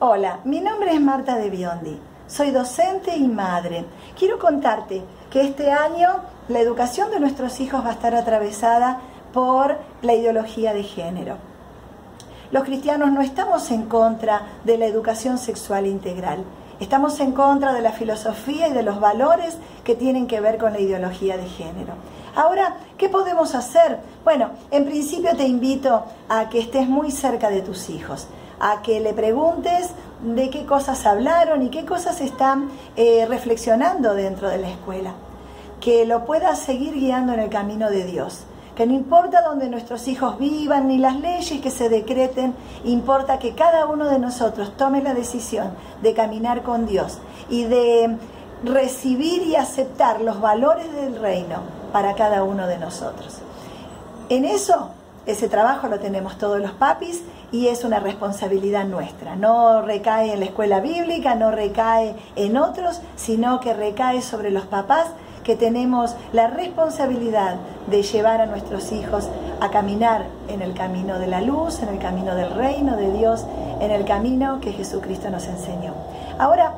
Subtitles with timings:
[0.00, 1.98] Hola, mi nombre es Marta de Biondi.
[2.28, 3.84] Soy docente y madre.
[4.16, 9.00] Quiero contarte que este año la educación de nuestros hijos va a estar atravesada
[9.32, 11.38] por la ideología de género.
[12.52, 16.44] Los cristianos no estamos en contra de la educación sexual integral.
[16.78, 20.74] Estamos en contra de la filosofía y de los valores que tienen que ver con
[20.74, 21.94] la ideología de género.
[22.36, 23.98] Ahora, ¿qué podemos hacer?
[24.22, 28.28] Bueno, en principio te invito a que estés muy cerca de tus hijos,
[28.60, 29.90] a que le preguntes
[30.22, 35.12] de qué cosas hablaron y qué cosas están eh, reflexionando dentro de la escuela,
[35.80, 38.44] que lo puedas seguir guiando en el camino de Dios
[38.78, 43.56] que no importa donde nuestros hijos vivan ni las leyes que se decreten, importa que
[43.56, 47.18] cada uno de nosotros tome la decisión de caminar con Dios
[47.50, 48.16] y de
[48.62, 51.56] recibir y aceptar los valores del reino
[51.92, 53.38] para cada uno de nosotros.
[54.28, 54.90] En eso,
[55.28, 59.36] ese trabajo lo tenemos todos los papis y es una responsabilidad nuestra.
[59.36, 64.64] No recae en la escuela bíblica, no recae en otros, sino que recae sobre los
[64.64, 65.08] papás
[65.44, 67.56] que tenemos la responsabilidad
[67.88, 69.28] de llevar a nuestros hijos
[69.60, 73.44] a caminar en el camino de la luz, en el camino del reino de Dios,
[73.80, 75.92] en el camino que Jesucristo nos enseñó.
[76.38, 76.72] Ahora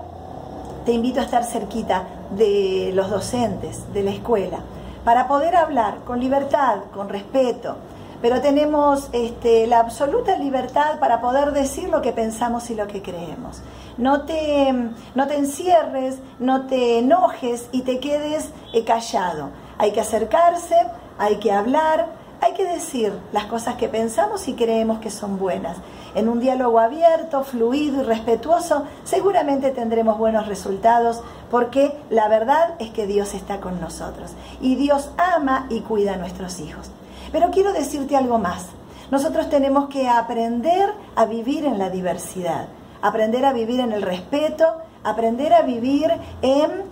[0.84, 2.02] te invito a estar cerquita
[2.36, 4.58] de los docentes, de la escuela,
[5.04, 7.76] para poder hablar con libertad, con respeto,
[8.22, 13.02] pero tenemos este, la absoluta libertad para poder decir lo que pensamos y lo que
[13.02, 13.62] creemos.
[13.96, 14.72] No te,
[15.14, 19.50] no te encierres, no te enojes y te quedes eh, callado.
[19.78, 20.76] Hay que acercarse,
[21.18, 22.08] hay que hablar,
[22.42, 25.76] hay que decir las cosas que pensamos y creemos que son buenas.
[26.14, 32.90] En un diálogo abierto, fluido y respetuoso, seguramente tendremos buenos resultados porque la verdad es
[32.90, 36.90] que Dios está con nosotros y Dios ama y cuida a nuestros hijos.
[37.32, 38.66] Pero quiero decirte algo más.
[39.10, 42.68] Nosotros tenemos que aprender a vivir en la diversidad,
[43.02, 44.64] aprender a vivir en el respeto,
[45.02, 46.84] aprender a vivir en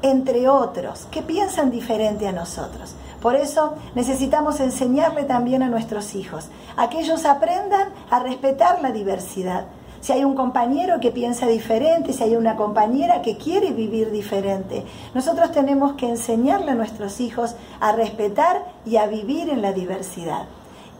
[0.00, 2.94] entre otros que piensan diferente a nosotros.
[3.20, 8.92] Por eso necesitamos enseñarle también a nuestros hijos, a que ellos aprendan a respetar la
[8.92, 9.64] diversidad.
[10.00, 14.84] Si hay un compañero que piensa diferente, si hay una compañera que quiere vivir diferente,
[15.14, 20.46] nosotros tenemos que enseñarle a nuestros hijos a respetar y a vivir en la diversidad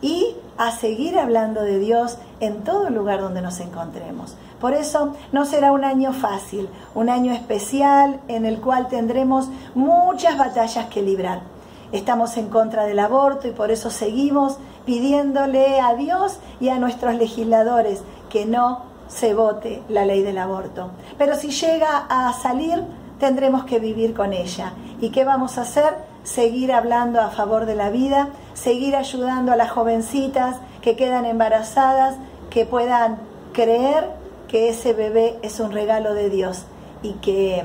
[0.01, 4.35] y a seguir hablando de Dios en todo lugar donde nos encontremos.
[4.59, 10.37] Por eso no será un año fácil, un año especial en el cual tendremos muchas
[10.37, 11.41] batallas que librar.
[11.91, 17.15] Estamos en contra del aborto y por eso seguimos pidiéndole a Dios y a nuestros
[17.15, 20.91] legisladores que no se vote la ley del aborto.
[21.17, 22.81] Pero si llega a salir,
[23.19, 24.71] tendremos que vivir con ella.
[25.01, 25.95] ¿Y qué vamos a hacer?
[26.23, 32.15] Seguir hablando a favor de la vida, seguir ayudando a las jovencitas que quedan embarazadas,
[32.49, 33.17] que puedan
[33.51, 34.09] creer
[34.47, 36.63] que ese bebé es un regalo de Dios
[37.01, 37.63] y que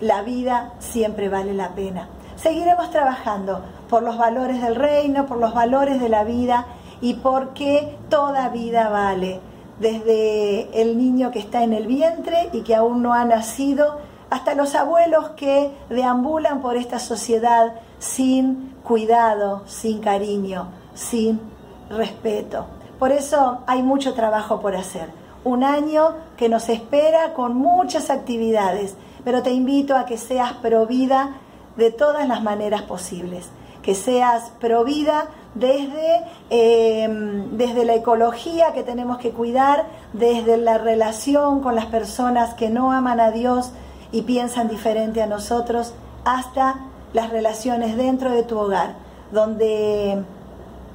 [0.00, 2.08] la vida siempre vale la pena.
[2.36, 6.66] Seguiremos trabajando por los valores del reino, por los valores de la vida
[7.00, 9.40] y porque toda vida vale,
[9.80, 13.98] desde el niño que está en el vientre y que aún no ha nacido,
[14.28, 21.40] hasta los abuelos que deambulan por esta sociedad sin cuidado, sin cariño, sin
[21.88, 22.66] respeto.
[22.98, 25.08] Por eso hay mucho trabajo por hacer.
[25.42, 31.36] Un año que nos espera con muchas actividades, pero te invito a que seas provida
[31.76, 33.48] de todas las maneras posibles,
[33.90, 41.60] que seas provida desde, em, desde la ecología que tenemos que cuidar, desde la relación
[41.60, 43.72] con las personas que no aman a Dios
[44.12, 45.92] y piensan diferente a nosotros,
[46.24, 46.76] hasta
[47.12, 48.94] las relaciones dentro de tu hogar,
[49.32, 50.22] donde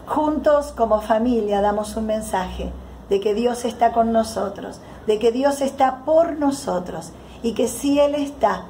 [0.07, 2.72] juntos como familia damos un mensaje
[3.09, 7.12] de que Dios está con nosotros, de que Dios está por nosotros
[7.44, 8.63] y que si Él está,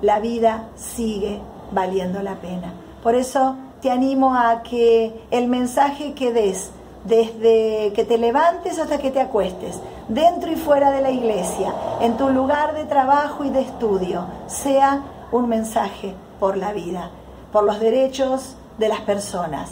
[0.00, 1.38] la vida sigue
[1.70, 2.72] valiendo la pena.
[3.02, 6.70] Por eso te animo a que el mensaje que des,
[7.04, 12.16] desde que te levantes hasta que te acuestes, dentro y fuera de la iglesia, en
[12.16, 17.10] tu lugar de trabajo y de estudio, sea un mensaje por la vida,
[17.52, 19.70] por los derechos de las personas,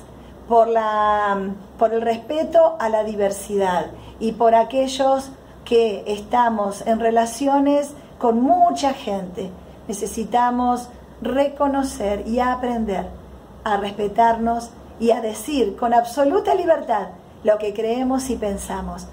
[0.49, 1.39] por, la,
[1.79, 3.87] por el respeto a la diversidad
[4.21, 5.31] y por aquellos
[5.65, 9.51] que estamos en relaciones con mucha gente.
[9.89, 10.89] Necesitamos
[11.21, 13.07] reconocer y aprender
[13.65, 14.71] a respetarnos
[15.01, 17.09] y a decir con absoluta libertad
[17.45, 19.07] lo que creemos y pensamos,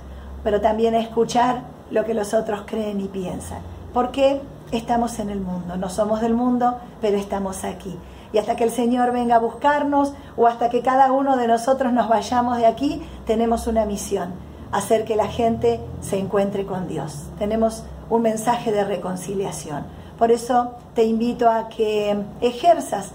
[0.44, 1.62] pero también a escuchar
[1.92, 3.60] lo que los otros creen y piensan.
[3.94, 4.42] Porque
[4.72, 7.96] estamos en el mundo, no somos del mundo, pero estamos aquí.
[8.32, 11.94] Y hasta que el Señor venga a buscarnos o hasta que cada uno de nosotros
[11.94, 14.34] nos vayamos de aquí, tenemos una misión,
[14.72, 17.28] hacer que la gente se encuentre con Dios.
[17.38, 19.86] Tenemos un mensaje de reconciliación.
[20.24, 23.10] Por eso te invito a que ejerzas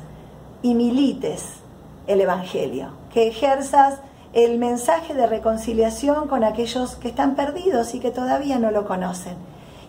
[0.60, 1.54] y milites
[2.06, 4.00] el Evangelio, que ejerzas
[4.34, 9.36] el mensaje de reconciliación con aquellos que están perdidos y que todavía no lo conocen,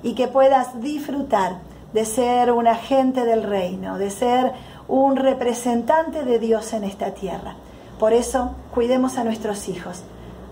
[0.01, 1.57] y que puedas disfrutar
[1.91, 4.53] de ser un agente del reino, de ser
[4.87, 7.55] un representante de Dios en esta tierra.
[7.99, 10.03] Por eso, cuidemos a nuestros hijos,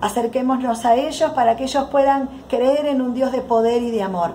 [0.01, 4.03] acerquémonos a ellos para que ellos puedan creer en un Dios de poder y de
[4.03, 4.31] amor.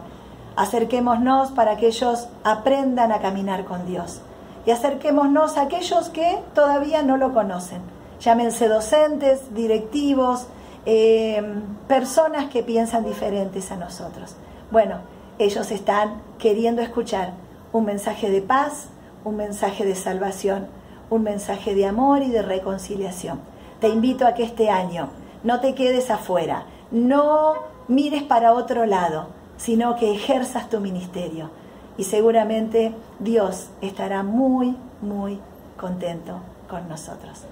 [0.57, 4.21] Acerquémonos para que ellos aprendan a caminar con Dios.
[4.67, 7.81] Y acerquémonos a aquellos que todavía no lo conocen
[8.23, 10.47] llámense docentes, directivos,
[10.87, 11.43] eh,
[11.89, 14.37] personas que piensan diferentes a nosotros.
[14.71, 14.99] Bueno,
[15.39, 17.33] ellos están queriendo escuchar
[17.73, 18.89] un mensaje de paz,
[19.25, 20.69] un mensaje de salvación,
[21.11, 23.41] un mensaje de amor y de reconciliación.
[23.81, 25.11] Te invito a que este año
[25.43, 27.55] no te quedes afuera, no
[27.89, 29.29] mires para otro lado,
[29.63, 31.51] sino que ejerzas tu ministerio.
[31.97, 35.39] Y seguramente Dios estará muy, muy
[35.77, 37.43] contento con nosotros.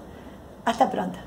[0.65, 1.19] Hasta pronto.